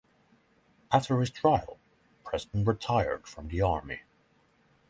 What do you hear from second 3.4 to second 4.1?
the army.